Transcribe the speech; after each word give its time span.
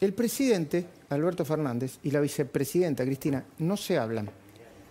El 0.00 0.14
presidente, 0.14 0.86
Alberto 1.10 1.44
Fernández, 1.44 1.98
y 2.04 2.10
la 2.10 2.20
vicepresidenta, 2.20 3.04
Cristina, 3.04 3.44
no 3.58 3.76
se 3.76 3.98
hablan. 3.98 4.30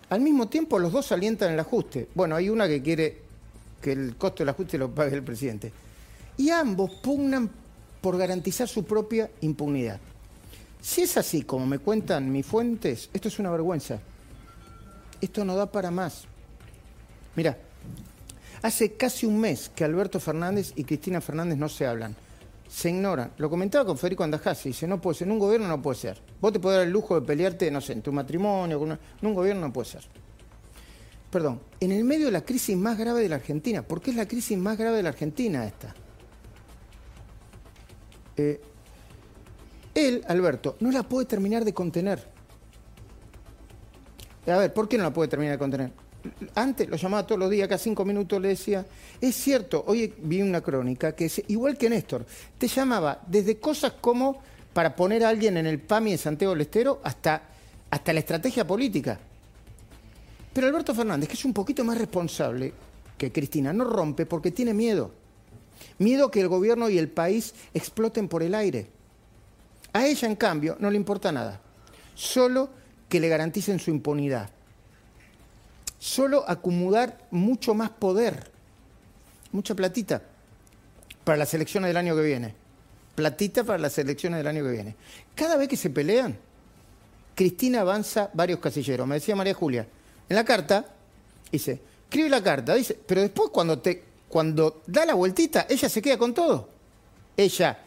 Al 0.08 0.20
mismo 0.20 0.46
tiempo, 0.46 0.78
los 0.78 0.92
dos 0.92 1.10
alientan 1.10 1.52
el 1.52 1.58
ajuste. 1.58 2.10
Bueno, 2.14 2.36
hay 2.36 2.48
una 2.48 2.68
que 2.68 2.80
quiere 2.80 3.18
que 3.82 3.90
el 3.90 4.14
costo 4.14 4.44
del 4.44 4.50
ajuste 4.50 4.78
lo 4.78 4.94
pague 4.94 5.16
el 5.16 5.24
presidente. 5.24 5.72
Y 6.36 6.50
ambos 6.50 6.92
pugnan 7.02 7.50
por 8.00 8.16
garantizar 8.16 8.68
su 8.68 8.84
propia 8.84 9.28
impunidad. 9.40 9.98
Si 10.80 11.02
es 11.02 11.16
así, 11.16 11.42
como 11.42 11.66
me 11.66 11.80
cuentan 11.80 12.30
mis 12.30 12.46
fuentes, 12.46 13.10
esto 13.12 13.26
es 13.26 13.40
una 13.40 13.50
vergüenza. 13.50 13.98
Esto 15.20 15.44
no 15.44 15.56
da 15.56 15.66
para 15.72 15.90
más. 15.90 16.26
Mira, 17.34 17.58
hace 18.62 18.92
casi 18.92 19.26
un 19.26 19.40
mes 19.40 19.72
que 19.74 19.82
Alberto 19.82 20.20
Fernández 20.20 20.72
y 20.76 20.84
Cristina 20.84 21.20
Fernández 21.20 21.58
no 21.58 21.68
se 21.68 21.84
hablan 21.84 22.14
se 22.68 22.90
ignoran. 22.90 23.32
Lo 23.38 23.50
comentaba 23.50 23.84
con 23.84 23.98
Federico 23.98 24.24
Andajasi, 24.24 24.70
dice, 24.70 24.86
no 24.86 25.00
puede 25.00 25.18
ser, 25.18 25.28
en 25.28 25.32
un 25.32 25.38
gobierno 25.38 25.68
no 25.68 25.80
puede 25.80 25.98
ser. 25.98 26.20
Vos 26.40 26.52
te 26.52 26.60
podés 26.60 26.78
dar 26.78 26.86
el 26.86 26.92
lujo 26.92 27.18
de 27.18 27.26
pelearte, 27.26 27.70
no 27.70 27.80
sé, 27.80 27.92
en 27.92 28.02
tu 28.02 28.12
matrimonio, 28.12 28.82
en 28.82 28.98
un 29.26 29.34
gobierno 29.34 29.66
no 29.66 29.72
puede 29.72 29.88
ser. 29.88 30.04
Perdón, 31.30 31.60
en 31.80 31.92
el 31.92 32.04
medio 32.04 32.26
de 32.26 32.32
la 32.32 32.44
crisis 32.44 32.76
más 32.76 32.96
grave 32.96 33.20
de 33.22 33.28
la 33.28 33.36
Argentina, 33.36 33.82
¿por 33.82 34.00
qué 34.00 34.10
es 34.10 34.16
la 34.16 34.28
crisis 34.28 34.56
más 34.56 34.78
grave 34.78 34.98
de 34.98 35.02
la 35.02 35.08
Argentina 35.08 35.66
esta? 35.66 35.94
Eh, 38.36 38.60
él, 39.94 40.24
Alberto, 40.28 40.76
no 40.80 40.90
la 40.90 41.02
puede 41.02 41.26
terminar 41.26 41.64
de 41.64 41.74
contener. 41.74 42.24
A 44.46 44.58
ver, 44.58 44.72
¿por 44.72 44.88
qué 44.88 44.98
no 44.98 45.04
la 45.04 45.12
puede 45.12 45.28
terminar 45.28 45.54
de 45.54 45.58
contener? 45.58 45.92
Antes 46.54 46.88
lo 46.88 46.96
llamaba 46.96 47.26
todos 47.26 47.38
los 47.38 47.50
días, 47.50 47.68
cada 47.68 47.78
cinco 47.78 48.04
minutos 48.04 48.40
le 48.40 48.48
decía, 48.48 48.84
es 49.20 49.34
cierto, 49.34 49.84
hoy 49.86 50.12
vi 50.18 50.42
una 50.42 50.60
crónica 50.60 51.12
que 51.12 51.26
es 51.26 51.42
igual 51.48 51.76
que 51.76 51.90
Néstor, 51.90 52.24
te 52.58 52.68
llamaba 52.68 53.20
desde 53.26 53.58
cosas 53.58 53.92
como 54.00 54.42
para 54.72 54.96
poner 54.96 55.24
a 55.24 55.28
alguien 55.28 55.56
en 55.56 55.66
el 55.66 55.80
PAMI 55.80 56.12
de 56.12 56.18
Santiago 56.18 56.54
del 56.54 56.62
Estero 56.62 57.00
hasta, 57.04 57.42
hasta 57.90 58.12
la 58.12 58.20
estrategia 58.20 58.66
política. 58.66 59.18
Pero 60.52 60.66
Alberto 60.66 60.94
Fernández, 60.94 61.28
que 61.28 61.34
es 61.34 61.44
un 61.44 61.52
poquito 61.52 61.84
más 61.84 61.98
responsable 61.98 62.72
que 63.18 63.32
Cristina, 63.32 63.72
no 63.72 63.84
rompe 63.84 64.26
porque 64.26 64.50
tiene 64.50 64.74
miedo. 64.74 65.12
Miedo 65.98 66.30
que 66.30 66.40
el 66.40 66.48
gobierno 66.48 66.88
y 66.88 66.98
el 66.98 67.08
país 67.08 67.54
exploten 67.72 68.28
por 68.28 68.42
el 68.42 68.54
aire. 68.54 68.86
A 69.92 70.06
ella, 70.06 70.28
en 70.28 70.36
cambio, 70.36 70.76
no 70.80 70.90
le 70.90 70.96
importa 70.96 71.30
nada. 71.30 71.60
Solo 72.14 72.70
que 73.08 73.20
le 73.20 73.28
garanticen 73.28 73.78
su 73.78 73.90
impunidad 73.90 74.53
solo 76.04 76.44
acumular 76.46 77.16
mucho 77.30 77.72
más 77.72 77.88
poder, 77.88 78.50
mucha 79.52 79.74
platita 79.74 80.20
para 81.24 81.38
las 81.38 81.54
elecciones 81.54 81.88
del 81.88 81.96
año 81.96 82.14
que 82.14 82.20
viene. 82.20 82.54
Platita 83.14 83.64
para 83.64 83.78
las 83.78 83.96
elecciones 83.96 84.36
del 84.36 84.46
año 84.46 84.62
que 84.64 84.70
viene. 84.70 84.96
Cada 85.34 85.56
vez 85.56 85.66
que 85.66 85.78
se 85.78 85.88
pelean, 85.88 86.36
Cristina 87.34 87.80
avanza 87.80 88.28
varios 88.34 88.58
casilleros. 88.58 89.06
Me 89.06 89.14
decía 89.14 89.34
María 89.34 89.54
Julia, 89.54 89.88
en 90.28 90.36
la 90.36 90.44
carta, 90.44 90.84
dice, 91.50 91.80
escribe 92.04 92.28
la 92.28 92.42
carta, 92.42 92.74
dice, 92.74 92.98
pero 93.06 93.22
después 93.22 93.48
cuando, 93.48 93.78
te, 93.78 94.04
cuando 94.28 94.82
da 94.86 95.06
la 95.06 95.14
vueltita, 95.14 95.66
ella 95.70 95.88
se 95.88 96.02
queda 96.02 96.18
con 96.18 96.34
todo. 96.34 96.68
Ella 97.34 97.78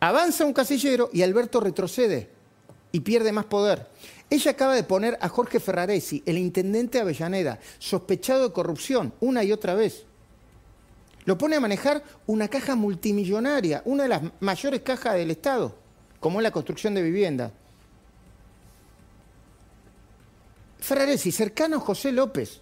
avanza 0.00 0.44
un 0.44 0.52
casillero 0.52 1.08
y 1.12 1.22
Alberto 1.22 1.60
retrocede 1.60 2.30
y 2.94 3.00
pierde 3.00 3.32
más 3.32 3.46
poder. 3.46 3.88
Ella 4.30 4.52
acaba 4.52 4.72
de 4.72 4.84
poner 4.84 5.18
a 5.20 5.28
Jorge 5.28 5.58
Ferraresi, 5.58 6.22
el 6.26 6.38
intendente 6.38 6.98
de 6.98 7.02
Avellaneda, 7.02 7.58
sospechado 7.80 8.44
de 8.44 8.52
corrupción, 8.52 9.12
una 9.18 9.42
y 9.42 9.50
otra 9.50 9.74
vez. 9.74 10.04
Lo 11.24 11.36
pone 11.36 11.56
a 11.56 11.60
manejar 11.60 12.04
una 12.28 12.46
caja 12.46 12.76
multimillonaria, 12.76 13.82
una 13.84 14.04
de 14.04 14.10
las 14.10 14.22
mayores 14.38 14.82
cajas 14.82 15.14
del 15.14 15.32
Estado, 15.32 15.74
como 16.20 16.38
es 16.38 16.44
la 16.44 16.52
construcción 16.52 16.94
de 16.94 17.02
viviendas. 17.02 17.50
Ferraresi, 20.78 21.32
cercano 21.32 21.78
a 21.78 21.80
José 21.80 22.12
López, 22.12 22.60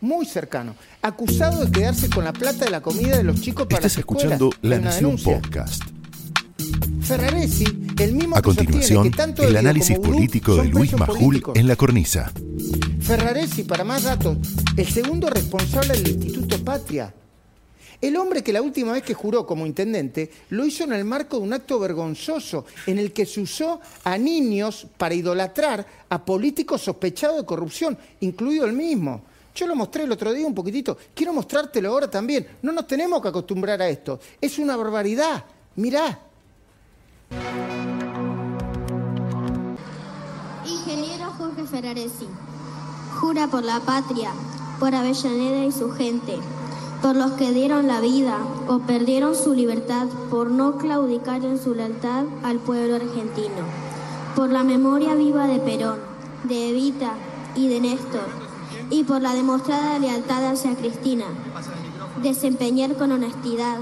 muy 0.00 0.24
cercano, 0.24 0.76
acusado 1.02 1.64
de 1.64 1.72
quedarse 1.72 2.08
con 2.08 2.22
la 2.22 2.32
plata 2.32 2.64
de 2.64 2.70
la 2.70 2.80
comida 2.80 3.16
de 3.16 3.24
los 3.24 3.40
chicos 3.40 3.66
para 3.66 3.78
Estás 3.78 3.98
escuchando 3.98 4.52
La 4.62 4.78
Nación 4.78 5.16
Podcast. 5.16 5.95
Ferraresi, 7.06 7.64
el 8.00 8.14
mismo 8.14 8.36
A 8.36 8.42
continuación, 8.42 9.12
el 9.38 9.56
análisis 9.56 9.96
político 9.96 10.56
de 10.56 10.64
Luis 10.64 10.92
Majul 10.94 11.40
en 11.54 11.68
la 11.68 11.76
cornisa. 11.76 12.32
Ferraresi, 13.00 13.62
para 13.62 13.84
más 13.84 14.02
datos, 14.02 14.38
el 14.76 14.88
segundo 14.88 15.30
responsable 15.30 15.92
del 15.92 16.08
Instituto 16.08 16.64
Patria. 16.64 17.14
El 18.00 18.16
hombre 18.16 18.42
que 18.42 18.52
la 18.52 18.60
última 18.60 18.90
vez 18.90 19.04
que 19.04 19.14
juró 19.14 19.46
como 19.46 19.66
intendente 19.66 20.32
lo 20.50 20.66
hizo 20.66 20.82
en 20.82 20.94
el 20.94 21.04
marco 21.04 21.36
de 21.36 21.44
un 21.44 21.52
acto 21.52 21.78
vergonzoso 21.78 22.66
en 22.88 22.98
el 22.98 23.12
que 23.12 23.24
se 23.24 23.40
usó 23.40 23.80
a 24.02 24.18
niños 24.18 24.88
para 24.98 25.14
idolatrar 25.14 25.86
a 26.08 26.24
políticos 26.24 26.82
sospechados 26.82 27.36
de 27.36 27.46
corrupción, 27.46 27.96
incluido 28.18 28.66
el 28.66 28.72
mismo. 28.72 29.22
Yo 29.54 29.68
lo 29.68 29.76
mostré 29.76 30.02
el 30.02 30.10
otro 30.10 30.32
día 30.32 30.44
un 30.44 30.56
poquitito, 30.56 30.98
quiero 31.14 31.32
mostrártelo 31.32 31.88
ahora 31.88 32.10
también. 32.10 32.48
No 32.62 32.72
nos 32.72 32.88
tenemos 32.88 33.22
que 33.22 33.28
acostumbrar 33.28 33.80
a 33.80 33.88
esto. 33.88 34.18
Es 34.40 34.58
una 34.58 34.76
barbaridad. 34.76 35.44
Mirá. 35.76 36.25
Ingeniero 40.64 41.32
Jorge 41.38 41.64
Ferraresi, 41.64 42.26
jura 43.20 43.48
por 43.48 43.64
la 43.64 43.80
patria, 43.80 44.30
por 44.78 44.94
Avellaneda 44.94 45.64
y 45.64 45.72
su 45.72 45.90
gente, 45.92 46.38
por 47.02 47.16
los 47.16 47.32
que 47.32 47.52
dieron 47.52 47.86
la 47.86 48.00
vida 48.00 48.38
o 48.68 48.78
perdieron 48.80 49.34
su 49.34 49.54
libertad 49.54 50.06
por 50.30 50.50
no 50.50 50.78
claudicar 50.78 51.44
en 51.44 51.58
su 51.62 51.74
lealtad 51.74 52.24
al 52.42 52.58
pueblo 52.58 52.96
argentino, 52.96 53.64
por 54.34 54.50
la 54.50 54.62
memoria 54.62 55.14
viva 55.14 55.46
de 55.46 55.58
Perón, 55.58 55.98
de 56.44 56.70
Evita 56.70 57.14
y 57.54 57.68
de 57.68 57.80
Néstor, 57.80 58.28
y 58.90 59.04
por 59.04 59.20
la 59.20 59.34
demostrada 59.34 59.98
lealtad 59.98 60.52
hacia 60.52 60.76
Cristina, 60.76 61.24
desempeñar 62.22 62.96
con 62.96 63.12
honestidad, 63.12 63.78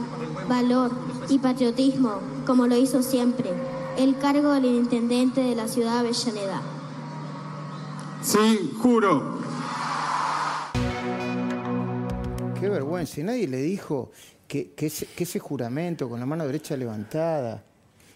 valor 0.49 0.91
y 1.29 1.39
patriotismo, 1.39 2.21
como 2.45 2.67
lo 2.67 2.77
hizo 2.77 3.03
siempre, 3.03 3.51
el 3.99 4.19
cargo 4.19 4.53
del 4.53 4.67
intendente 4.67 5.41
de 5.41 5.55
la 5.55 5.69
ciudad 5.69 5.95
de 5.95 6.09
Avellaneda. 6.09 6.63
Sí, 8.23 8.73
juro. 8.81 9.39
Qué 12.59 12.69
vergüenza. 12.69 13.21
Y 13.21 13.25
nadie 13.25 13.49
le 13.49 13.59
dijo 13.59 14.11
que, 14.49 14.73
que, 14.73 14.87
ese, 14.87 15.07
que 15.07 15.25
ese 15.25 15.39
juramento 15.39 16.09
con 16.09 16.21
la 16.21 16.27
mano 16.27 16.47
derecha 16.47 16.77
levantada 16.77 17.63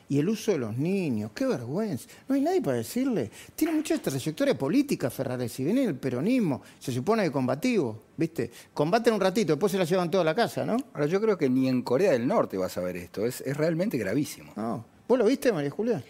y 0.08 0.18
el 0.18 0.28
uso 0.28 0.52
de 0.52 0.58
los 0.58 0.76
niños, 0.76 1.32
qué 1.34 1.46
vergüenza. 1.46 2.08
No 2.26 2.34
hay 2.34 2.40
nadie 2.40 2.62
para 2.62 2.78
decirle. 2.78 3.30
Tiene 3.54 3.74
mucha 3.74 3.98
trayectoria 3.98 4.56
política 4.56 5.10
Ferraresi, 5.10 5.64
viene 5.64 5.84
el 5.84 5.96
peronismo, 5.96 6.62
se 6.78 6.92
supone 6.92 7.24
que 7.24 7.30
combativo, 7.30 8.04
¿viste? 8.16 8.50
Combaten 8.72 9.12
un 9.12 9.20
ratito, 9.20 9.52
después 9.52 9.70
se 9.70 9.78
la 9.78 9.84
llevan 9.84 10.10
toda 10.10 10.24
la 10.24 10.34
casa, 10.34 10.64
¿no? 10.64 10.76
Ahora, 10.94 11.06
yo 11.06 11.20
creo 11.20 11.36
que 11.36 11.50
ni 11.50 11.68
en 11.68 11.82
Corea 11.82 12.12
del 12.12 12.26
Norte 12.26 12.56
vas 12.56 12.76
a 12.78 12.80
ver 12.80 12.96
esto, 12.96 13.26
es, 13.26 13.42
es 13.42 13.56
realmente 13.56 13.98
gravísimo. 13.98 14.52
No. 14.56 14.84
¿Vos 15.06 15.18
lo 15.18 15.26
viste, 15.26 15.52
María 15.52 15.70
Julia? 15.70 16.02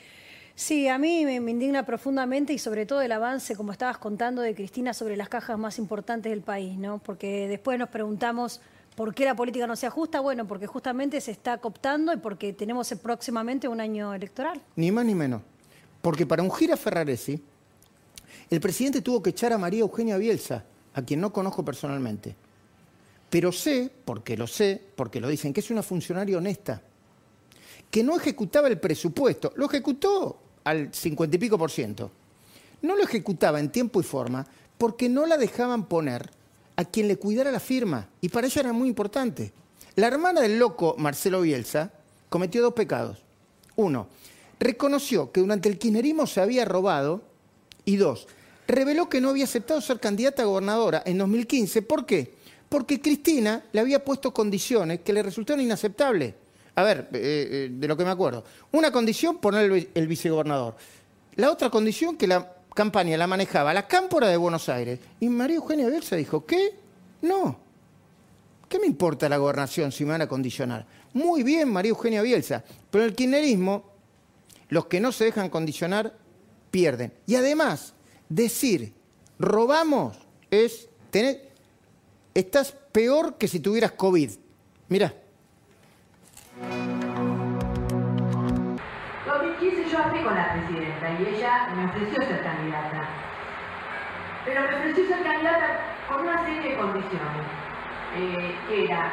Sí, 0.54 0.88
a 0.88 0.98
mí 0.98 1.24
me, 1.24 1.40
me 1.40 1.52
indigna 1.52 1.86
profundamente 1.86 2.52
y 2.52 2.58
sobre 2.58 2.84
todo 2.84 3.00
el 3.00 3.12
avance, 3.12 3.54
como 3.54 3.70
estabas 3.72 3.98
contando, 3.98 4.42
de 4.42 4.54
Cristina 4.54 4.92
sobre 4.92 5.16
las 5.16 5.28
cajas 5.28 5.56
más 5.58 5.78
importantes 5.78 6.30
del 6.30 6.42
país, 6.42 6.76
¿no? 6.76 6.98
Porque 6.98 7.46
después 7.48 7.78
nos 7.78 7.88
preguntamos 7.88 8.60
¿Por 8.98 9.14
qué 9.14 9.24
la 9.24 9.36
política 9.36 9.64
no 9.68 9.76
se 9.76 9.86
ajusta? 9.86 10.18
Bueno, 10.18 10.48
porque 10.48 10.66
justamente 10.66 11.20
se 11.20 11.30
está 11.30 11.58
cooptando 11.58 12.12
y 12.12 12.16
porque 12.16 12.52
tenemos 12.52 12.92
próximamente 13.00 13.68
un 13.68 13.80
año 13.80 14.12
electoral. 14.12 14.60
Ni 14.74 14.90
más 14.90 15.04
ni 15.04 15.14
menos. 15.14 15.40
Porque 16.02 16.26
para 16.26 16.42
ungir 16.42 16.72
a 16.72 16.76
Ferraresi, 16.76 17.40
el 18.50 18.60
presidente 18.60 19.00
tuvo 19.00 19.22
que 19.22 19.30
echar 19.30 19.52
a 19.52 19.58
María 19.58 19.82
Eugenia 19.82 20.16
Bielsa, 20.16 20.64
a 20.94 21.02
quien 21.02 21.20
no 21.20 21.32
conozco 21.32 21.64
personalmente. 21.64 22.34
Pero 23.30 23.52
sé, 23.52 23.88
porque 24.04 24.36
lo 24.36 24.48
sé, 24.48 24.82
porque 24.96 25.20
lo 25.20 25.28
dicen, 25.28 25.52
que 25.52 25.60
es 25.60 25.70
una 25.70 25.84
funcionaria 25.84 26.36
honesta, 26.36 26.82
que 27.92 28.02
no 28.02 28.16
ejecutaba 28.16 28.66
el 28.66 28.80
presupuesto, 28.80 29.52
lo 29.54 29.66
ejecutó 29.66 30.40
al 30.64 30.92
cincuenta 30.92 31.36
y 31.36 31.38
pico 31.38 31.56
por 31.56 31.70
ciento. 31.70 32.10
No 32.82 32.96
lo 32.96 33.04
ejecutaba 33.04 33.60
en 33.60 33.70
tiempo 33.70 34.00
y 34.00 34.02
forma 34.02 34.44
porque 34.76 35.08
no 35.08 35.24
la 35.24 35.36
dejaban 35.36 35.84
poner 35.86 36.36
a 36.78 36.84
quien 36.84 37.08
le 37.08 37.16
cuidara 37.16 37.50
la 37.50 37.58
firma, 37.58 38.08
y 38.20 38.28
para 38.28 38.46
ella 38.46 38.60
era 38.60 38.72
muy 38.72 38.88
importante. 38.88 39.52
La 39.96 40.06
hermana 40.06 40.40
del 40.40 40.60
loco 40.60 40.94
Marcelo 40.96 41.40
Bielsa 41.40 41.90
cometió 42.28 42.62
dos 42.62 42.72
pecados. 42.72 43.18
Uno, 43.74 44.06
reconoció 44.60 45.32
que 45.32 45.40
durante 45.40 45.68
el 45.68 45.76
kirchnerismo 45.76 46.28
se 46.28 46.40
había 46.40 46.64
robado, 46.64 47.20
y 47.84 47.96
dos, 47.96 48.28
reveló 48.68 49.08
que 49.08 49.20
no 49.20 49.30
había 49.30 49.42
aceptado 49.42 49.80
ser 49.80 49.98
candidata 49.98 50.42
a 50.42 50.46
gobernadora 50.46 51.02
en 51.04 51.18
2015. 51.18 51.82
¿Por 51.82 52.06
qué? 52.06 52.32
Porque 52.68 53.00
Cristina 53.00 53.64
le 53.72 53.80
había 53.80 54.04
puesto 54.04 54.32
condiciones 54.32 55.00
que 55.00 55.12
le 55.12 55.24
resultaron 55.24 55.60
inaceptables. 55.60 56.32
A 56.76 56.84
ver, 56.84 57.08
eh, 57.12 57.48
eh, 57.50 57.68
de 57.72 57.88
lo 57.88 57.96
que 57.96 58.04
me 58.04 58.10
acuerdo. 58.10 58.44
Una 58.70 58.92
condición, 58.92 59.38
poner 59.38 59.68
el, 59.68 59.88
el 59.92 60.06
vicegobernador. 60.06 60.76
La 61.34 61.50
otra 61.50 61.70
condición, 61.70 62.16
que 62.16 62.28
la 62.28 62.57
campaña 62.78 63.16
la 63.16 63.26
manejaba 63.26 63.74
la 63.74 63.88
Cámpora 63.88 64.28
de 64.28 64.36
Buenos 64.36 64.68
Aires. 64.68 65.00
Y 65.18 65.28
María 65.28 65.56
Eugenia 65.56 65.88
Bielsa 65.88 66.14
dijo, 66.14 66.46
¿qué? 66.46 66.76
No. 67.22 67.58
¿Qué 68.68 68.78
me 68.78 68.86
importa 68.86 69.28
la 69.28 69.36
gobernación 69.36 69.90
si 69.90 70.04
me 70.04 70.12
van 70.12 70.22
a 70.22 70.28
condicionar? 70.28 70.86
Muy 71.12 71.42
bien, 71.42 71.72
María 71.72 71.88
Eugenia 71.88 72.22
Bielsa. 72.22 72.62
Pero 72.88 73.02
en 73.02 73.10
el 73.10 73.16
kirchnerismo, 73.16 73.82
los 74.68 74.86
que 74.86 75.00
no 75.00 75.10
se 75.10 75.24
dejan 75.24 75.50
condicionar 75.50 76.14
pierden. 76.70 77.12
Y 77.26 77.34
además, 77.34 77.94
decir 78.28 78.94
robamos 79.40 80.16
es 80.48 80.88
tener. 81.10 81.48
Estás 82.32 82.76
peor 82.92 83.38
que 83.38 83.48
si 83.48 83.58
tuvieras 83.58 83.90
COVID. 83.90 84.30
Mira. 84.88 85.12
La 90.34 90.52
presidenta 90.52 91.10
y 91.10 91.34
ella 91.34 91.68
me 91.74 91.84
ofreció 91.86 92.22
ser 92.22 92.42
candidata. 92.42 93.04
Pero 94.44 94.62
me 94.62 94.76
ofreció 94.76 95.06
ser 95.06 95.22
candidata 95.22 95.66
con 96.08 96.22
una 96.22 96.44
serie 96.44 96.70
de 96.70 96.76
condiciones. 96.76 97.46
Eh, 98.16 98.56
que 98.68 98.84
era 98.84 99.10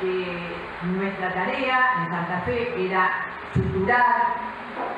que 0.00 0.56
nuestra 0.82 1.32
tarea 1.32 1.94
en 1.98 2.10
Santa 2.10 2.40
Fe 2.46 2.86
era 2.86 3.10
suturar 3.54 4.34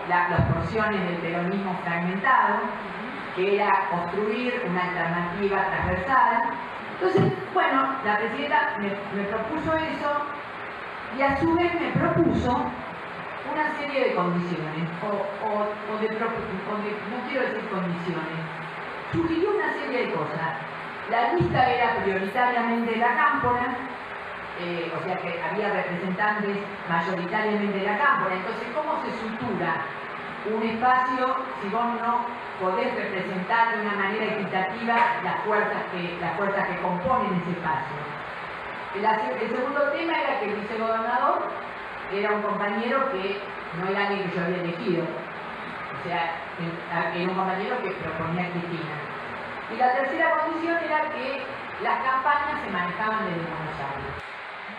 las 0.09 0.41
porciones 0.53 1.05
del 1.05 1.17
peronismo 1.17 1.77
fragmentado, 1.83 2.61
que 3.35 3.57
era 3.57 3.89
construir 3.91 4.63
una 4.69 4.83
alternativa 4.83 5.67
transversal. 5.67 6.43
Entonces, 6.95 7.33
bueno, 7.53 7.97
la 8.05 8.19
presidenta 8.19 8.77
me, 8.79 9.25
propuso 9.25 9.77
eso 9.77 10.11
y 11.19 11.23
a 11.23 11.37
su 11.39 11.55
vez 11.55 11.73
me 11.81 11.91
propuso 12.01 12.71
una 13.55 13.79
serie 13.79 14.09
de 14.09 14.15
condiciones, 14.15 14.91
o, 15.01 15.99
de, 16.01 16.09
no 16.11 17.19
quiero 17.29 17.47
decir 17.47 17.69
condiciones, 17.71 18.41
sugirió 19.13 19.55
una 19.55 19.73
serie 19.75 20.07
de 20.07 20.13
cosas. 20.13 20.59
La 21.11 21.33
lista 21.35 21.71
era 21.71 22.03
prioritariamente 22.03 22.97
la 22.97 23.15
cámpora, 23.15 23.77
eh, 24.59 24.91
o 24.91 25.05
sea 25.05 25.19
que 25.19 25.41
había 25.41 25.71
representantes 25.71 26.57
mayoritariamente 26.89 27.79
de 27.79 27.85
la 27.85 27.99
cámpora. 27.99 28.35
Entonces, 28.35 28.67
¿cómo 28.75 28.99
se 29.05 29.11
sutura 29.23 29.87
un 30.51 30.63
espacio 30.63 31.37
si 31.63 31.69
vos 31.69 31.87
no 32.03 32.27
podés 32.61 32.93
representar 32.95 33.77
de 33.77 33.83
una 33.83 33.95
manera 33.95 34.25
equitativa 34.35 34.97
las 35.23 35.41
fuerzas 35.45 35.83
que, 35.93 36.19
las 36.21 36.37
fuerzas 36.37 36.67
que 36.69 36.83
componen 36.83 37.41
ese 37.43 37.53
espacio? 37.53 38.03
El, 38.95 39.51
segundo 39.51 39.91
tema 39.91 40.13
era 40.19 40.39
que 40.39 40.47
el 40.47 40.55
vicegobernador 40.55 41.51
era 42.19 42.33
un 42.33 42.43
compañero 42.43 43.11
que 43.11 43.41
no 43.79 43.89
era 43.89 44.07
alguien 44.07 44.31
que 44.31 44.37
yo 44.37 44.45
había 44.45 44.63
elegido. 44.63 45.05
O 45.05 46.07
sea, 46.07 46.37
era 47.15 47.29
un 47.29 47.35
compañero 47.35 47.83
que 47.83 47.91
proponía 47.91 48.51
Cristina. 48.51 48.95
Y 49.73 49.77
la 49.77 49.95
tercera 49.95 50.39
condición 50.39 50.79
era 50.85 51.01
que 51.11 51.43
las 51.83 52.05
campañas 52.05 52.61
se 52.63 52.71
manejaban 52.71 53.25
desde 53.27 53.49
Buenos 53.49 53.81
Aires. 53.81 54.25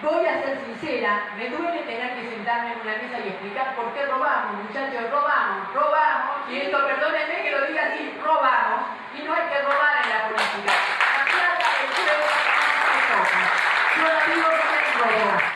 Voy 0.02 0.26
a 0.28 0.44
ser 0.44 0.60
sincera, 0.66 1.24
me 1.36 1.50
duele 1.50 1.82
tener 1.84 2.14
que 2.16 2.30
sentarme 2.30 2.74
en 2.74 2.82
una 2.82 2.92
mesa 2.92 3.20
y 3.26 3.30
explicar 3.30 3.76
por 3.76 3.92
qué 3.94 4.06
robamos, 4.06 4.64
muchachos, 4.68 5.10
robamos, 5.10 5.74
robamos, 5.74 6.52
y 6.52 6.58
esto 6.58 6.78
perdónenme 6.86 7.42
que 7.42 7.52
lo 7.52 7.66
diga 7.66 7.84
así, 7.88 8.14
robamos, 8.24 8.82
y 9.18 9.24
no 9.24 9.34
hay 9.34 9.48
que 9.50 9.62
robar 9.64 10.04
en 10.04 10.10
la 10.10 10.28
política. 10.30 10.74
La 11.18 11.26
plata 11.26 11.68
del 11.74 11.90
pueblo 11.96 12.14
no 12.22 12.28
se 12.92 13.00
toca. 13.10 13.42
Yo 13.98 14.04
lo 14.04 14.36
digo 14.36 14.50
que 14.50 15.55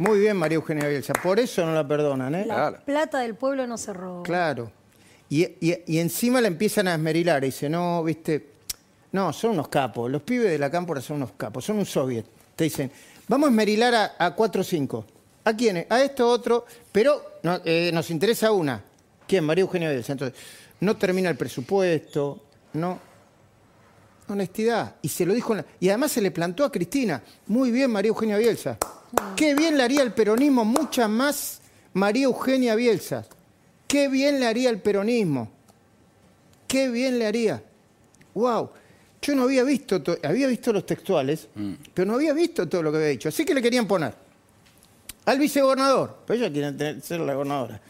Muy 0.00 0.18
bien, 0.18 0.34
María 0.34 0.56
Eugenia 0.56 0.88
Bielsa. 0.88 1.12
Por 1.12 1.38
eso 1.38 1.66
no 1.66 1.74
la 1.74 1.86
perdonan, 1.86 2.34
¿eh? 2.34 2.46
La 2.46 2.72
plata 2.72 3.18
del 3.18 3.34
pueblo 3.34 3.66
no 3.66 3.76
se 3.76 3.92
roba. 3.92 4.22
Claro. 4.22 4.72
Y, 5.28 5.42
y, 5.60 5.76
y 5.86 5.98
encima 5.98 6.40
la 6.40 6.48
empiezan 6.48 6.88
a 6.88 6.94
esmerilar 6.94 7.44
y 7.44 7.48
dice, 7.48 7.68
no, 7.68 8.02
viste, 8.02 8.48
no, 9.12 9.30
son 9.34 9.50
unos 9.50 9.68
capos. 9.68 10.10
Los 10.10 10.22
pibes 10.22 10.50
de 10.50 10.58
la 10.58 10.70
cámpora 10.70 11.02
son 11.02 11.18
unos 11.18 11.32
capos, 11.36 11.66
son 11.66 11.76
un 11.76 11.84
soviet. 11.84 12.24
Te 12.56 12.64
dicen, 12.64 12.90
vamos 13.28 13.48
a 13.48 13.50
esmerilar 13.50 14.14
a, 14.18 14.34
4 14.34 14.62
o 14.62 14.64
5. 14.64 15.04
¿A 15.44 15.52
quiénes? 15.54 15.86
A 15.90 16.02
esto, 16.02 16.26
otro, 16.26 16.64
pero 16.90 17.38
eh, 17.66 17.90
nos 17.92 18.10
interesa 18.10 18.52
una. 18.52 18.82
¿Quién? 19.28 19.44
María 19.44 19.64
Eugenia 19.64 19.90
Bielsa. 19.90 20.12
Entonces, 20.12 20.40
no 20.80 20.96
termina 20.96 21.28
el 21.28 21.36
presupuesto, 21.36 22.42
no. 22.72 22.98
Honestidad. 24.28 24.96
Y 25.02 25.08
se 25.10 25.26
lo 25.26 25.34
dijo. 25.34 25.54
Y 25.78 25.90
además 25.90 26.10
se 26.10 26.22
le 26.22 26.30
plantó 26.30 26.64
a 26.64 26.72
Cristina. 26.72 27.22
Muy 27.48 27.70
bien, 27.70 27.90
María 27.90 28.08
Eugenia 28.08 28.38
Bielsa. 28.38 28.78
Qué 29.36 29.54
bien 29.54 29.76
le 29.76 29.82
haría 29.82 30.02
el 30.02 30.12
peronismo, 30.12 30.64
mucha 30.64 31.08
más 31.08 31.60
María 31.94 32.24
Eugenia 32.24 32.74
Bielsa. 32.74 33.26
Qué 33.86 34.08
bien 34.08 34.38
le 34.38 34.46
haría 34.46 34.70
el 34.70 34.80
peronismo. 34.80 35.50
Qué 36.68 36.88
bien 36.88 37.18
le 37.18 37.26
haría. 37.26 37.62
¡Wow! 38.34 38.70
Yo 39.22 39.34
no 39.34 39.42
había 39.42 39.64
visto, 39.64 40.02
había 40.22 40.46
visto 40.46 40.72
los 40.72 40.86
textuales, 40.86 41.48
mm. 41.54 41.72
pero 41.92 42.06
no 42.06 42.14
había 42.14 42.32
visto 42.32 42.68
todo 42.68 42.82
lo 42.82 42.90
que 42.90 42.98
había 42.98 43.08
dicho. 43.08 43.28
Así 43.28 43.44
que 43.44 43.54
le 43.54 43.60
querían 43.60 43.86
poner 43.86 44.14
al 45.26 45.38
vicegobernador, 45.38 46.18
pero 46.26 46.44
ella 46.44 46.52
quiere 46.52 47.00
ser 47.00 47.20
la 47.20 47.34
gobernadora. 47.34 47.80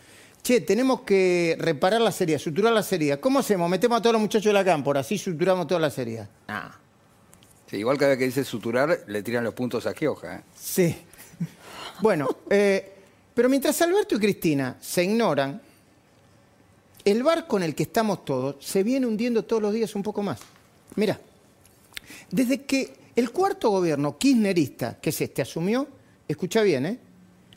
Che, 0.42 0.62
tenemos 0.62 1.02
que 1.02 1.56
reparar 1.60 2.00
la 2.00 2.12
serie, 2.12 2.38
suturar 2.38 2.72
la 2.72 2.82
serie. 2.82 3.20
¿Cómo 3.20 3.38
hacemos? 3.38 3.68
Metemos 3.68 3.98
a 3.98 4.02
todos 4.02 4.14
los 4.14 4.22
muchachos 4.22 4.46
de 4.46 4.54
la 4.54 4.64
cámpora, 4.64 5.00
así 5.00 5.18
suturamos 5.18 5.66
toda 5.66 5.80
la 5.80 5.90
serie. 5.90 6.26
Ah. 6.48 6.72
igual 7.72 7.98
cada 7.98 8.10
vez 8.10 8.18
que 8.18 8.24
dice 8.24 8.44
suturar, 8.44 9.04
le 9.06 9.22
tiran 9.22 9.44
los 9.44 9.54
puntos 9.54 9.86
a 9.86 9.92
Gioja. 9.92 10.36
¿eh? 10.36 10.40
Sí. 10.56 10.96
Bueno, 12.02 12.28
eh, 12.48 12.92
pero 13.34 13.48
mientras 13.48 13.80
Alberto 13.82 14.16
y 14.16 14.18
Cristina 14.18 14.76
se 14.80 15.04
ignoran, 15.04 15.60
el 17.04 17.22
barco 17.22 17.56
en 17.56 17.64
el 17.64 17.74
que 17.74 17.84
estamos 17.84 18.24
todos 18.24 18.56
se 18.60 18.82
viene 18.82 19.06
hundiendo 19.06 19.44
todos 19.44 19.62
los 19.62 19.72
días 19.72 19.94
un 19.94 20.02
poco 20.02 20.22
más. 20.22 20.40
Mira, 20.96 21.18
desde 22.30 22.62
que 22.62 22.94
el 23.16 23.30
cuarto 23.30 23.70
gobierno 23.70 24.16
kirchnerista, 24.18 24.98
que 25.00 25.10
es 25.10 25.20
este, 25.20 25.42
asumió, 25.42 25.86
escucha 26.28 26.62
bien, 26.62 26.86
¿eh? 26.86 26.98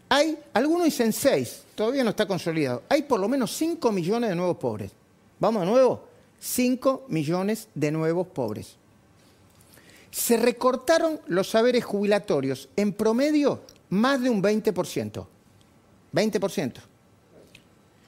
hay, 0.09 0.37
algunos 0.53 0.85
dicen 0.85 1.13
seis, 1.13 1.63
todavía 1.75 2.03
no 2.03 2.11
está 2.11 2.27
consolidado, 2.27 2.83
hay 2.89 3.03
por 3.03 3.19
lo 3.19 3.27
menos 3.27 3.55
cinco 3.55 3.91
millones 3.91 4.29
de 4.29 4.35
nuevos 4.35 4.57
pobres. 4.57 4.91
¿Vamos 5.39 5.61
de 5.61 5.71
nuevo? 5.71 6.07
Cinco 6.39 7.05
millones 7.09 7.67
de 7.73 7.91
nuevos 7.91 8.27
pobres. 8.27 8.75
Se 10.11 10.37
recortaron 10.37 11.19
los 11.27 11.49
saberes 11.49 11.83
jubilatorios 11.83 12.69
en 12.75 12.93
promedio 12.93 13.61
más 13.93 14.21
de 14.21 14.29
un 14.29 14.41
20%. 14.41 15.27
20%. 16.13 16.73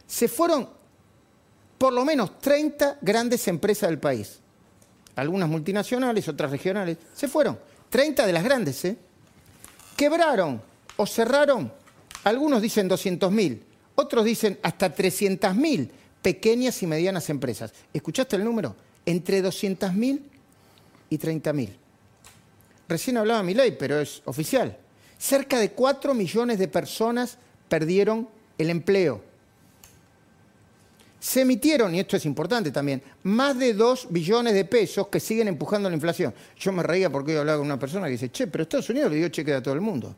Se 0.07 0.27
fueron 0.27 0.69
por 1.77 1.93
lo 1.93 2.05
menos 2.05 2.39
30 2.39 2.99
grandes 3.01 3.47
empresas 3.47 3.89
del 3.89 3.99
país 3.99 4.39
algunas 5.15 5.49
multinacionales, 5.49 6.27
otras 6.27 6.51
regionales, 6.51 6.97
se 7.13 7.27
fueron. 7.27 7.57
30 7.89 8.25
de 8.25 8.33
las 8.33 8.43
grandes, 8.43 8.83
¿eh? 8.85 8.97
Quebraron 9.95 10.61
o 10.97 11.05
cerraron, 11.05 11.71
algunos 12.23 12.61
dicen 12.61 12.89
200.000, 12.89 13.61
otros 13.95 14.25
dicen 14.25 14.59
hasta 14.61 14.93
300.000 14.93 15.89
pequeñas 16.21 16.81
y 16.83 16.87
medianas 16.87 17.29
empresas. 17.29 17.71
¿Escuchaste 17.93 18.35
el 18.35 18.43
número? 18.43 18.75
Entre 19.05 19.41
200.000 19.43 20.21
y 21.09 21.17
30.000. 21.17 21.69
Recién 22.87 23.17
hablaba 23.17 23.43
mi 23.43 23.53
ley, 23.53 23.75
pero 23.79 23.99
es 23.99 24.21
oficial. 24.25 24.77
Cerca 25.17 25.59
de 25.59 25.71
4 25.71 26.13
millones 26.13 26.59
de 26.59 26.67
personas 26.67 27.37
perdieron 27.67 28.27
el 28.57 28.69
empleo 28.69 29.21
se 31.25 31.41
emitieron, 31.41 31.95
y 31.95 31.99
esto 31.99 32.17
es 32.17 32.25
importante 32.27 32.69
también, 32.69 33.01
más 33.23 33.57
de 33.57 33.73
2 33.73 34.09
billones 34.11 34.53
de 34.53 34.63
pesos 34.63 35.07
que 35.07 35.19
siguen 35.19 35.47
empujando 35.47 35.89
la 35.89 35.95
inflación. 35.95 36.31
Yo 36.55 36.71
me 36.71 36.83
reía 36.83 37.09
porque 37.09 37.31
hoy 37.31 37.39
hablaba 37.39 37.57
con 37.57 37.65
una 37.65 37.79
persona 37.79 38.05
que 38.05 38.11
dice, 38.11 38.31
che, 38.31 38.45
pero 38.45 38.61
Estados 38.61 38.91
Unidos 38.91 39.09
le 39.09 39.17
dio 39.17 39.29
cheque 39.29 39.51
a 39.51 39.63
todo 39.63 39.73
el 39.73 39.81
mundo. 39.81 40.15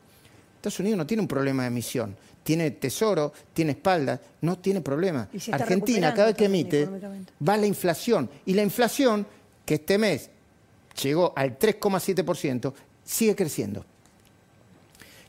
Estados 0.56 0.80
Unidos 0.80 0.98
no 0.98 1.06
tiene 1.06 1.22
un 1.22 1.26
problema 1.26 1.62
de 1.62 1.68
emisión. 1.68 2.14
Tiene 2.42 2.72
tesoro, 2.72 3.32
tiene 3.54 3.70
espaldas, 3.70 4.20
no 4.42 4.58
tiene 4.58 4.82
problema. 4.82 5.30
Argentina, 5.50 6.12
cada 6.12 6.26
vez 6.26 6.36
que 6.36 6.44
emite, 6.44 6.86
va 6.86 7.56
la 7.56 7.66
inflación. 7.66 8.28
Y 8.44 8.52
la 8.52 8.62
inflación, 8.62 9.26
que 9.64 9.76
este 9.76 9.96
mes 9.96 10.28
llegó 11.02 11.32
al 11.34 11.58
3,7%, 11.58 12.74
sigue 13.02 13.34
creciendo. 13.34 13.82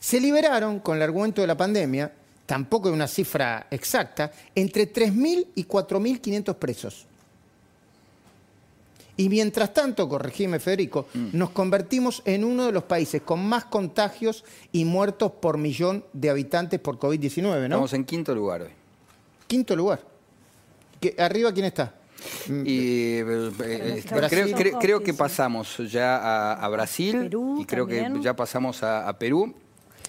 Se 0.00 0.18
liberaron, 0.18 0.80
con 0.80 0.96
el 0.96 1.02
argumento 1.02 1.42
de 1.42 1.46
la 1.46 1.56
pandemia, 1.56 2.10
tampoco 2.46 2.88
es 2.88 2.94
una 2.94 3.06
cifra 3.06 3.66
exacta, 3.70 4.32
entre 4.54 4.90
3.000 4.90 5.48
y 5.54 5.64
4.500 5.64 6.54
presos. 6.56 7.06
Y 9.18 9.28
mientras 9.28 9.74
tanto, 9.74 10.08
corregime 10.08 10.58
Federico, 10.58 11.06
mm. 11.12 11.28
nos 11.34 11.50
convertimos 11.50 12.22
en 12.24 12.42
uno 12.44 12.64
de 12.64 12.72
los 12.72 12.84
países 12.84 13.20
con 13.20 13.46
más 13.46 13.66
contagios 13.66 14.42
y 14.72 14.86
muertos 14.86 15.32
por 15.32 15.58
millón 15.58 16.02
de 16.14 16.30
habitantes 16.30 16.80
por 16.80 16.98
COVID-19, 16.98 17.42
¿no? 17.42 17.62
Estamos 17.64 17.92
en 17.92 18.04
quinto 18.06 18.34
lugar 18.34 18.62
hoy. 18.62 18.70
Quinto 19.46 19.76
lugar. 19.76 20.00
¿Arriba 21.18 21.52
quién 21.52 21.66
está? 21.66 21.94
Y 22.48 23.18
eh, 23.18 23.50
eh, 23.62 24.04
creo, 24.80 25.02
que 25.02 25.12
pasamos 25.12 25.76
ya 25.90 26.54
a, 26.54 26.68
Brasil 26.68 27.30
y 27.58 27.64
creo 27.66 27.86
que 27.86 28.10
ya 28.22 28.34
pasamos 28.34 28.82
a 28.82 29.18
Perú 29.18 29.54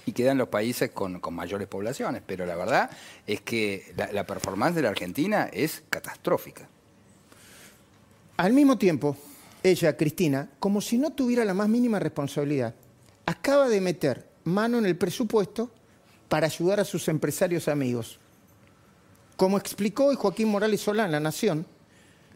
y 0.05 0.11
quedan 0.11 0.37
los 0.37 0.47
países 0.47 0.91
con, 0.91 1.19
mayores 1.31 1.67
poblaciones. 1.67 2.21
Pero 2.25 2.45
la 2.45 2.55
verdad 2.55 2.89
es 3.27 3.41
que 3.41 3.93
la, 4.11 4.25
performance 4.25 4.75
de 4.75 4.81
la 4.81 4.89
Argentina 4.89 5.49
es 5.51 5.83
catastrófica. 5.89 6.67
Al 8.37 8.53
mismo 8.53 8.77
tiempo, 8.77 9.15
ella, 9.63 9.95
Cristina, 9.95 10.49
como 10.59 10.81
si 10.81 10.97
no 10.97 11.11
tuviera 11.11 11.45
la 11.45 11.53
más 11.53 11.69
mínima 11.69 11.99
responsabilidad, 11.99 12.73
acaba 13.25 13.69
de 13.69 13.81
meter 13.81 14.27
mano 14.43 14.79
en 14.79 14.85
el 14.85 14.97
presupuesto 14.97 15.69
para 16.27 16.47
ayudar 16.47 16.79
a 16.79 16.85
sus 16.85 17.07
empresarios 17.07 17.67
amigos. 17.67 18.19
Como 19.37 19.57
explicó 19.57 20.15
Joaquín 20.15 20.47
Morales 20.47 20.81
Solá 20.81 21.05
en 21.05 21.11
La 21.11 21.19
Nación, 21.19 21.65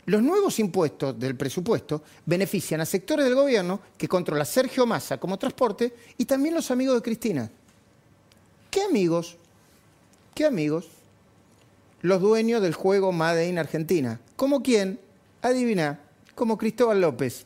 los 0.06 0.22
nuevos 0.22 0.60
impuestos 0.60 1.20
del 1.20 1.36
presupuesto 1.36 2.04
benefician 2.26 2.82
a 2.82 2.86
sectores 2.86 3.26
del 3.26 3.36
gobierno 3.36 3.80
que 3.98 4.08
controla 4.08 4.46
Sergio 4.46 4.86
Massa 4.86 5.18
como 5.18 5.40
transporte 5.40 5.96
y 6.18 6.26
también 6.26 6.54
los 6.54 6.70
amigos 6.70 6.96
de 6.96 7.02
Cristina. 7.02 7.50
¿Qué 8.70 8.84
amigos? 8.84 9.38
¿Qué 10.36 10.46
amigos? 10.46 10.88
Los 12.02 12.22
dueños 12.22 12.62
del 12.62 12.74
juego 12.74 13.12
Made 13.12 13.48
in 13.48 13.58
Argentina. 13.58 14.20
¿Como 14.36 14.62
quién? 14.62 15.00
Adivina, 15.42 16.00
como 16.36 16.58
Cristóbal 16.58 17.02
López, 17.02 17.46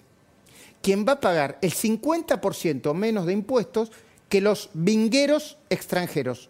quien 0.81 1.05
va 1.07 1.13
a 1.13 1.19
pagar 1.19 1.59
el 1.61 1.73
50% 1.73 2.93
menos 2.93 3.25
de 3.25 3.33
impuestos 3.33 3.91
que 4.27 4.41
los 4.41 4.69
vingueros 4.73 5.57
extranjeros. 5.69 6.49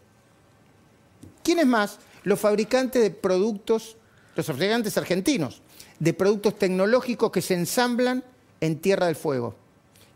¿Quiénes 1.44 1.68
más? 1.68 2.00
Los 2.24 2.40
fabricantes 2.40 3.02
de 3.02 3.12
productos, 3.12 3.98
los 4.36 4.46
fabricantes 4.46 4.98
argentinos, 4.98 5.62
de 6.00 6.14
productos 6.14 6.58
tecnológicos 6.58 7.32
que 7.32 7.42
se 7.42 7.54
ensamblan 7.54 8.24
en 8.62 8.80
Tierra 8.80 9.08
del 9.08 9.16
Fuego. 9.16 9.56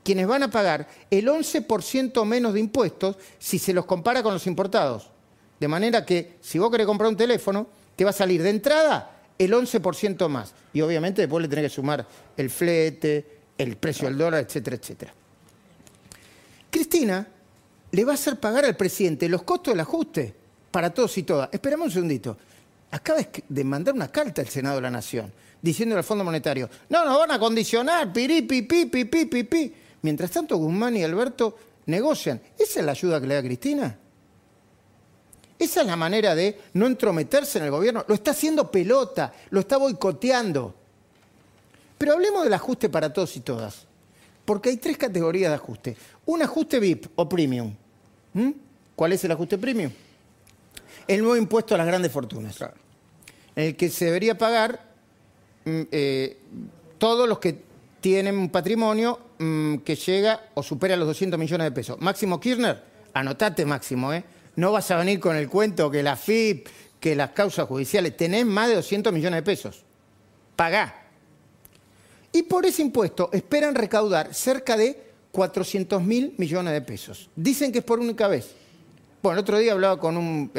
Quienes 0.04 0.28
van 0.28 0.44
a 0.44 0.52
pagar 0.52 0.88
el 1.10 1.28
11% 1.28 2.26
menos 2.26 2.54
de 2.54 2.60
impuestos 2.60 3.18
si 3.40 3.60
se 3.60 3.74
los 3.74 3.86
compara 3.86 4.24
con 4.24 4.34
los 4.34 4.48
importados. 4.48 5.10
De 5.60 5.68
manera 5.68 6.06
que 6.06 6.38
si 6.42 6.60
vos 6.60 6.70
querés 6.72 6.86
comprar 6.88 7.10
un 7.10 7.18
teléfono, 7.18 7.68
te 7.96 8.04
va 8.04 8.10
a 8.10 8.14
salir 8.14 8.44
de 8.44 8.50
entrada 8.50 9.12
el 9.38 9.54
11% 9.54 10.28
más. 10.28 10.54
Y 10.74 10.82
obviamente 10.82 11.22
después 11.22 11.42
le 11.42 11.48
tenés 11.48 11.72
que 11.72 11.76
sumar 11.76 12.06
el 12.36 12.50
flete, 12.50 13.26
el 13.58 13.78
precio 13.78 14.08
del 14.08 14.18
dólar, 14.18 14.44
etcétera, 14.44 14.76
etcétera. 14.76 15.14
Cristina 16.70 17.28
le 17.92 18.06
va 18.06 18.14
a 18.14 18.16
hacer 18.16 18.40
pagar 18.40 18.66
al 18.66 18.76
presidente 18.76 19.30
los 19.30 19.44
costos 19.44 19.74
del 19.74 19.82
ajuste 19.82 20.34
para 20.72 20.94
todos 20.94 21.18
y 21.18 21.24
todas. 21.24 21.50
Esperamos 21.52 21.88
un 21.88 21.94
segundito. 21.94 22.38
Acaba 22.94 23.22
de 23.50 23.64
mandar 23.64 23.96
una 23.96 24.08
carta 24.08 24.44
al 24.44 24.48
Senado 24.50 24.76
de 24.76 24.84
la 24.84 24.92
Nación 24.92 25.34
diciendo 25.60 25.98
al 25.98 26.04
Fondo 26.04 26.24
Monetario, 26.24 26.70
no, 26.90 27.04
nos 27.04 27.18
van 27.18 27.32
a 27.32 27.40
condicionar, 27.40 28.14
pirí, 28.14 28.44
pi, 28.44 28.62
pi, 28.62 28.86
pi, 28.86 29.06
pi, 29.06 29.26
pi, 29.26 29.44
pi. 29.46 29.74
Mientras 30.04 30.30
tanto, 30.30 30.58
Guzmán 30.58 30.96
y 30.96 31.04
Alberto 31.04 31.58
negocian. 31.88 32.40
¿Esa 32.56 32.82
es 32.82 32.86
la 32.86 32.92
ayuda 32.92 33.20
que 33.20 33.26
le 33.26 33.34
da 33.34 33.42
Cristina? 33.42 33.98
Esa 35.58 35.82
es 35.82 35.88
la 35.88 35.96
manera 35.96 36.36
de 36.36 36.60
no 36.74 36.86
entrometerse 36.86 37.58
en 37.58 37.66
el 37.66 37.72
gobierno. 37.72 38.06
Lo 38.08 38.14
está 38.14 38.30
haciendo 38.30 38.70
pelota, 38.70 39.34
lo 39.50 39.62
está 39.62 39.78
boicoteando. 39.78 40.76
Pero 41.98 42.14
hablemos 42.14 42.44
del 42.44 42.54
ajuste 42.54 42.90
para 42.90 43.12
todos 43.12 43.36
y 43.38 43.40
todas. 43.40 43.88
Porque 44.46 44.70
hay 44.70 44.78
tres 44.78 45.00
categorías 45.00 45.50
de 45.50 45.56
ajuste. 45.56 45.98
Un 46.28 46.44
ajuste 46.44 46.80
VIP 46.80 47.08
o 47.16 47.28
premium. 47.28 47.74
¿Mm? 48.34 48.52
¿Cuál 48.96 49.14
es 49.14 49.24
el 49.24 49.32
ajuste 49.32 49.58
premium? 49.58 49.92
El 51.08 51.22
nuevo 51.22 51.36
impuesto 51.36 51.76
a 51.76 51.78
las 51.78 51.88
grandes 51.88 52.12
fortunas. 52.12 52.60
En 53.56 53.66
el 53.66 53.76
que 53.76 53.90
se 53.90 54.06
debería 54.06 54.38
pagar 54.38 54.80
mm, 55.66 55.82
eh, 55.92 56.38
todos 56.98 57.28
los 57.28 57.40
que 57.40 57.62
tienen 58.02 58.38
un 58.38 58.50
patrimonio 58.50 59.20
mm, 59.40 59.78
que 59.78 59.96
llega 59.96 60.50
o 60.54 60.64
supera 60.64 60.96
los 60.96 61.08
200 61.08 61.40
millones 61.40 61.66
de 61.66 61.72
pesos. 61.72 62.00
Máximo 62.02 62.40
Kirchner, 62.40 62.82
anotate 63.14 63.66
Máximo, 63.66 64.14
¿eh? 64.14 64.24
No 64.56 64.72
vas 64.72 64.92
a 64.92 64.98
venir 64.98 65.20
con 65.20 65.36
el 65.36 65.50
cuento 65.50 65.90
que 65.90 66.04
la 66.04 66.16
FIP, 66.16 66.68
que 67.00 67.16
las 67.16 67.32
causas 67.32 67.68
judiciales, 67.68 68.16
tenés 68.16 68.46
más 68.46 68.70
de 68.70 68.76
200 68.76 69.12
millones 69.12 69.38
de 69.38 69.44
pesos. 69.44 69.84
Pagá. 70.56 71.08
Y 72.32 72.44
por 72.44 72.66
ese 72.66 72.82
impuesto 72.82 73.30
esperan 73.32 73.76
recaudar 73.76 74.34
cerca 74.34 74.78
de 74.78 75.02
400 75.32 76.04
mil 76.04 76.36
millones 76.38 76.74
de 76.74 76.82
pesos. 76.82 77.30
Dicen 77.36 77.72
que 77.72 77.80
es 77.80 77.86
por 77.86 78.00
única 78.00 78.28
vez. 78.28 78.52
Bueno, 79.22 79.40
el 79.40 79.44
otro 79.44 79.58
día 79.58 79.72
hablaba 79.72 80.00
con 80.00 80.18
un 80.18 80.52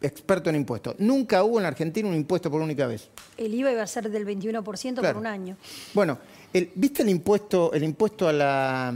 experto 0.00 0.50
en 0.50 0.56
impuestos. 0.56 0.94
Nunca 0.98 1.42
hubo 1.44 1.58
en 1.58 1.66
Argentina 1.66 2.08
un 2.08 2.14
impuesto 2.14 2.50
por 2.50 2.60
única 2.60 2.86
vez. 2.86 3.08
El 3.36 3.54
IVA 3.54 3.72
iba 3.72 3.82
a 3.82 3.86
ser 3.86 4.10
del 4.10 4.26
21% 4.26 5.00
por 5.00 5.16
un 5.16 5.26
año. 5.26 5.56
Bueno, 5.94 6.18
¿viste 6.52 7.02
el 7.02 7.08
impuesto, 7.08 7.72
el 7.72 7.84
impuesto 7.84 8.28
a 8.28 8.32
la 8.32 8.94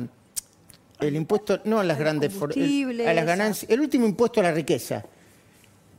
el 1.00 1.16
impuesto, 1.16 1.60
no 1.64 1.80
a 1.80 1.84
las 1.84 1.98
grandes 1.98 2.32
el, 2.54 3.00
a 3.06 3.12
las 3.12 3.26
ganancias, 3.26 3.68
el 3.68 3.80
último 3.80 4.06
impuesto 4.06 4.38
a 4.38 4.44
la 4.44 4.52
riqueza 4.52 5.04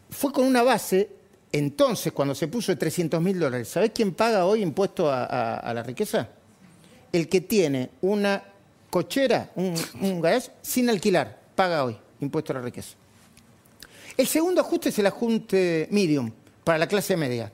fue 0.09 0.31
con 0.31 0.45
una 0.45 0.63
base, 0.63 1.09
entonces 1.51 2.13
cuando 2.13 2.33
se 2.33 2.47
puso 2.47 2.71
de 2.71 2.77
300 2.77 3.21
mil 3.21 3.39
dólares, 3.39 3.67
¿sabés 3.67 3.91
quién 3.93 4.13
paga 4.13 4.45
hoy 4.45 4.61
impuesto 4.61 5.11
a, 5.11 5.71
la 5.73 5.83
riqueza? 5.83 6.29
El 7.11 7.27
que 7.27 7.41
tiene 7.41 7.89
una 8.01 8.43
cochera, 8.89 9.51
un, 9.55 9.75
un 10.01 10.21
garage, 10.21 10.51
sin 10.61 10.89
alquilar, 10.89 11.37
paga 11.55 11.83
hoy 11.83 11.97
impuesto 12.21 12.53
a 12.53 12.57
la 12.57 12.61
riqueza. 12.61 12.95
El 14.15 14.27
segundo 14.27 14.61
ajuste 14.61 14.89
es 14.89 14.99
el 14.99 15.07
ajuste 15.07 15.87
medium, 15.91 16.31
para 16.63 16.77
la 16.77 16.87
clase 16.87 17.17
media. 17.17 17.51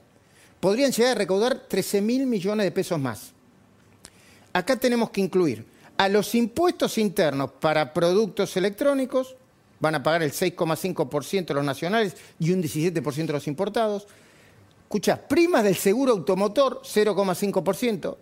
Podrían 0.60 0.92
llegar 0.92 1.14
a 1.14 1.16
recaudar 1.16 1.68
13 1.68 2.02
mil 2.02 2.26
millones 2.26 2.66
de 2.66 2.72
pesos 2.72 3.00
más. 3.00 3.32
Acá 4.52 4.76
tenemos 4.76 5.10
que 5.10 5.22
incluir 5.22 5.66
a 5.98 6.10
los 6.10 6.36
impuestos 6.36 6.98
internos 6.98 7.52
para 7.60 7.94
productos 7.94 8.58
electrónicos, 8.58 9.36
van 9.80 9.96
a 9.96 10.04
pagar 10.04 10.24
el 10.24 10.32
6,5% 10.32 11.54
los 11.54 11.64
nacionales 11.64 12.16
y 12.40 12.52
un 12.52 12.62
17% 12.62 13.32
los 13.32 13.48
importados. 13.48 14.08
Escucha, 14.84 15.28
primas 15.28 15.64
del 15.64 15.76
seguro 15.76 16.12
automotor, 16.14 16.82
0,5%. 16.84 18.18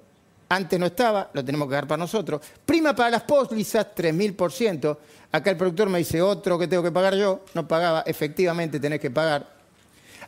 Antes 0.50 0.80
no 0.80 0.86
estaba, 0.86 1.30
lo 1.34 1.44
tenemos 1.44 1.68
que 1.68 1.76
dar 1.76 1.88
para 1.88 2.00
nosotros. 2.00 2.42
Prima 2.66 2.96
para 2.96 3.10
las 3.10 3.24
pólizas, 3.24 3.88
3.000%. 3.96 4.98
Acá 5.32 5.52
el 5.52 5.58
productor 5.58 5.90
me 5.90 6.00
dice 6.00 6.22
otro 6.22 6.58
que 6.58 6.68
tengo 6.68 6.84
que 6.84 6.92
pagar 6.92 7.16
yo. 7.16 7.44
No 7.54 7.68
pagaba, 7.68 8.04
efectivamente 8.06 8.80
tenés 8.80 9.02
que 9.02 9.12
pagar. 9.12 9.58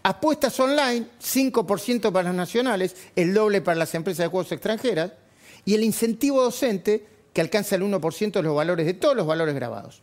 Apuestas 0.04 0.60
online, 0.60 1.08
5% 1.22 2.12
para 2.12 2.30
las 2.30 2.36
nacionales, 2.36 2.96
el 3.16 3.34
doble 3.34 3.62
para 3.62 3.78
las 3.78 3.94
empresas 3.96 4.26
de 4.26 4.30
juegos 4.30 4.52
extranjeras. 4.52 5.12
Y 5.64 5.74
el 5.74 5.84
incentivo 5.84 6.42
docente, 6.42 7.06
que 7.32 7.42
alcanza 7.42 7.76
el 7.76 7.84
1% 7.84 8.32
de 8.32 8.44
los 8.44 8.56
valores 8.56 8.86
de 8.86 8.94
todos 8.96 9.16
los 9.16 9.26
valores 9.26 9.56
grabados. 9.56 10.02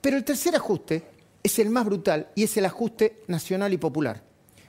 Pero 0.00 0.16
el 0.16 0.24
tercer 0.24 0.56
ajuste 0.56 1.04
es 1.42 1.58
el 1.58 1.70
más 1.70 1.86
brutal 1.86 2.28
y 2.34 2.44
es 2.44 2.56
el 2.56 2.66
ajuste 2.66 3.22
nacional 3.28 3.72
y 3.72 3.78
popular, 3.78 4.22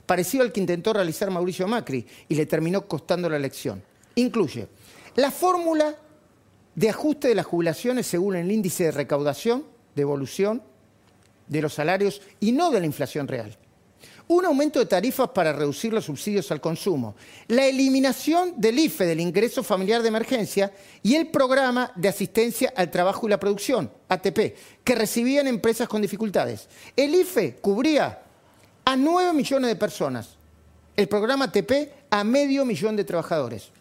parecido 0.06 0.44
al 0.44 0.52
que 0.52 0.60
intentó 0.60 0.94
realizar 0.94 1.30
Mauricio 1.32 1.68
Macri 1.68 2.06
y 2.28 2.36
le 2.36 2.46
terminó 2.46 2.88
costando 2.88 3.30
la 3.30 3.38
elección. 3.38 3.84
Incluye 4.20 4.68
la 5.16 5.32
fórmula 5.32 5.96
de 6.76 6.90
ajuste 6.90 7.28
de 7.30 7.36
las 7.36 7.46
jubilaciones 7.46 8.08
según 8.08 8.36
el 8.36 8.52
índice 8.52 8.86
de 8.86 8.92
recaudación, 8.92 9.66
de 9.96 10.02
evolución 10.02 10.62
de 11.48 11.62
los 11.62 11.74
salarios 11.74 12.22
y 12.40 12.52
no 12.52 12.70
de 12.72 12.80
la 12.80 12.86
inflación 12.86 13.28
real 13.28 13.58
un 14.30 14.46
aumento 14.46 14.78
de 14.78 14.86
tarifas 14.86 15.30
para 15.30 15.54
reducir 15.54 15.92
los 15.92 16.06
subsidios 16.06 16.52
al 16.52 16.62
consumo, 16.62 17.16
la 17.48 17.66
eliminación 17.66 18.54
del 18.58 18.78
IFE, 18.78 19.08
del 19.08 19.22
ingreso 19.22 19.64
familiar 19.64 20.04
de 20.04 20.10
emergencia, 20.10 20.72
y 21.02 21.16
el 21.16 21.30
programa 21.30 21.92
de 21.96 22.10
asistencia 22.10 22.72
al 22.76 22.92
trabajo 22.92 23.26
y 23.26 23.32
la 23.32 23.40
producción, 23.40 23.92
ATP, 24.08 24.56
que 24.84 24.96
recibían 24.96 25.48
empresas 25.48 25.88
con 25.88 26.04
dificultades. 26.04 26.70
El 26.96 27.16
IFE 27.16 27.56
cubría 27.56 28.22
a 28.86 28.96
9 28.96 29.34
millones 29.34 29.68
de 29.68 29.76
personas, 29.76 30.38
el 30.96 31.08
programa 31.08 31.46
ATP 31.46 31.92
a 32.12 32.24
medio 32.24 32.66
millón 32.66 32.96
de 32.96 33.06
trabajadores. 33.06 33.72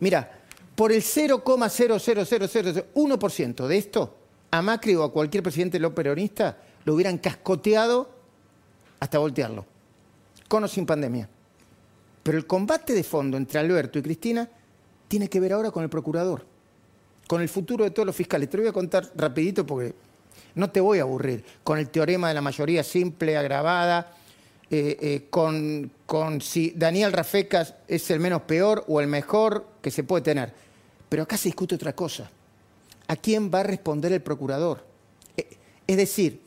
Mira, 0.00 0.40
por 0.74 0.92
el 0.92 1.02
0,00001% 1.02 3.66
de 3.66 3.78
esto, 3.78 4.14
a 4.50 4.62
Macri 4.62 4.96
o 4.96 5.04
a 5.04 5.12
cualquier 5.12 5.42
presidente 5.42 5.78
lo 5.78 5.94
peronista 5.94 6.56
lo 6.84 6.94
hubieran 6.94 7.18
cascoteado 7.18 8.08
hasta 8.98 9.18
voltearlo, 9.18 9.66
con 10.48 10.64
o 10.64 10.68
sin 10.68 10.86
pandemia. 10.86 11.28
Pero 12.22 12.38
el 12.38 12.46
combate 12.46 12.94
de 12.94 13.02
fondo 13.02 13.36
entre 13.36 13.58
Alberto 13.58 13.98
y 13.98 14.02
Cristina 14.02 14.48
tiene 15.08 15.28
que 15.28 15.40
ver 15.40 15.52
ahora 15.52 15.70
con 15.70 15.82
el 15.82 15.90
procurador, 15.90 16.46
con 17.26 17.42
el 17.42 17.48
futuro 17.48 17.84
de 17.84 17.90
todos 17.90 18.06
los 18.06 18.16
fiscales. 18.16 18.48
Te 18.48 18.56
lo 18.56 18.62
voy 18.62 18.70
a 18.70 18.72
contar 18.72 19.10
rapidito 19.16 19.66
porque 19.66 19.94
no 20.54 20.70
te 20.70 20.80
voy 20.80 20.98
a 20.98 21.02
aburrir, 21.02 21.44
con 21.62 21.78
el 21.78 21.90
teorema 21.90 22.28
de 22.28 22.34
la 22.34 22.40
mayoría 22.40 22.82
simple, 22.82 23.36
agravada, 23.36 24.12
eh, 24.70 24.96
eh, 25.00 25.26
con, 25.30 25.90
con 26.10 26.40
si 26.40 26.72
Daniel 26.74 27.12
Rafecas 27.12 27.74
es 27.86 28.10
el 28.10 28.18
menos 28.18 28.42
peor 28.42 28.84
o 28.88 29.00
el 29.00 29.06
mejor 29.06 29.64
que 29.80 29.92
se 29.92 30.02
puede 30.02 30.24
tener. 30.24 30.52
Pero 31.08 31.22
acá 31.22 31.36
se 31.36 31.50
discute 31.50 31.76
otra 31.76 31.94
cosa. 31.94 32.28
¿A 33.06 33.14
quién 33.14 33.48
va 33.48 33.60
a 33.60 33.62
responder 33.62 34.12
el 34.12 34.20
procurador? 34.20 34.84
Eh, 35.36 35.56
es 35.86 35.96
decir, 35.96 36.40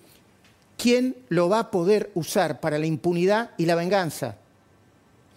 ¿quién 0.75 1.15
lo 1.29 1.47
va 1.47 1.59
a 1.59 1.71
poder 1.71 2.11
usar 2.13 2.59
para 2.59 2.77
la 2.77 2.85
impunidad 2.85 3.51
y 3.57 3.65
la 3.65 3.75
venganza? 3.75 4.35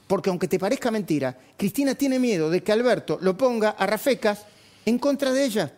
Porque 0.09 0.31
aunque 0.31 0.49
te 0.49 0.59
parezca 0.59 0.91
mentira, 0.91 1.39
Cristina 1.57 1.95
tiene 1.95 2.19
miedo 2.19 2.51
de 2.51 2.65
que 2.65 2.73
Alberto 2.73 3.19
lo 3.23 3.37
ponga 3.37 3.77
a 3.79 3.87
Rafecas 3.87 4.45
en 4.87 4.99
contra 4.99 5.33
de 5.33 5.45
ella. 5.45 5.73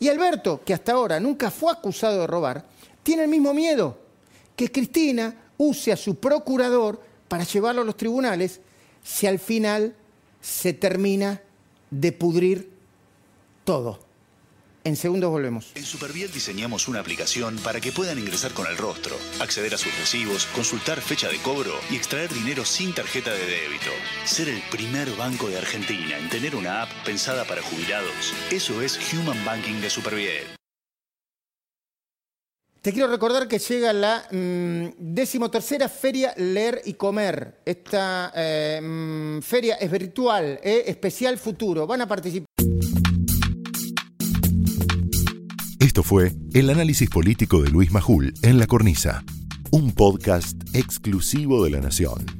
Y 0.00 0.08
Alberto, 0.08 0.60
que 0.64 0.74
hasta 0.74 0.90
ahora 0.90 1.20
nunca 1.20 1.52
fue 1.52 1.70
acusado 1.70 2.22
de 2.22 2.26
robar, 2.26 2.64
tiene 3.04 3.22
el 3.22 3.28
mismo 3.28 3.54
miedo, 3.54 3.96
que 4.56 4.72
Cristina 4.72 5.32
use 5.56 5.92
a 5.92 5.96
su 5.96 6.16
procurador 6.16 7.09
para 7.30 7.44
llevarlo 7.44 7.82
a 7.82 7.84
los 7.84 7.96
tribunales 7.96 8.60
si 9.04 9.28
al 9.28 9.38
final 9.38 9.94
se 10.40 10.72
termina 10.72 11.40
de 11.90 12.10
pudrir 12.10 12.72
todo. 13.64 14.00
En 14.82 14.96
segundos 14.96 15.30
volvemos. 15.30 15.70
En 15.76 15.84
Superviel 15.84 16.32
diseñamos 16.32 16.88
una 16.88 16.98
aplicación 17.00 17.56
para 17.58 17.80
que 17.80 17.92
puedan 17.92 18.18
ingresar 18.18 18.52
con 18.52 18.66
el 18.66 18.76
rostro, 18.76 19.14
acceder 19.38 19.74
a 19.74 19.78
sus 19.78 19.96
recibos, 19.98 20.46
consultar 20.46 21.00
fecha 21.00 21.28
de 21.28 21.36
cobro 21.38 21.74
y 21.90 21.96
extraer 21.96 22.32
dinero 22.34 22.64
sin 22.64 22.94
tarjeta 22.94 23.30
de 23.30 23.46
débito. 23.46 23.90
Ser 24.24 24.48
el 24.48 24.60
primer 24.70 25.10
banco 25.12 25.48
de 25.48 25.58
Argentina 25.58 26.18
en 26.18 26.30
tener 26.30 26.56
una 26.56 26.82
app 26.82 26.90
pensada 27.04 27.44
para 27.44 27.62
jubilados. 27.62 28.34
Eso 28.50 28.82
es 28.82 28.98
Human 29.12 29.44
Banking 29.44 29.80
de 29.80 29.90
Superviel. 29.90 30.59
Te 32.82 32.94
quiero 32.94 33.10
recordar 33.10 33.46
que 33.46 33.58
llega 33.58 33.92
la 33.92 34.24
mm, 34.32 34.94
decimotercera 34.96 35.86
Feria 35.90 36.32
Leer 36.38 36.80
y 36.86 36.94
Comer. 36.94 37.60
Esta 37.66 38.32
eh, 38.34 38.80
mm, 38.82 39.42
feria 39.42 39.74
es 39.74 39.90
virtual, 39.90 40.58
eh, 40.64 40.84
especial 40.86 41.36
futuro. 41.36 41.86
Van 41.86 42.00
a 42.00 42.08
participar. 42.08 42.46
Esto 45.78 46.02
fue 46.02 46.32
el 46.54 46.70
análisis 46.70 47.10
político 47.10 47.60
de 47.62 47.68
Luis 47.68 47.90
Majul 47.92 48.32
en 48.40 48.58
La 48.58 48.66
Cornisa, 48.66 49.24
un 49.70 49.92
podcast 49.92 50.56
exclusivo 50.72 51.62
de 51.64 51.70
La 51.70 51.80
Nación. 51.80 52.39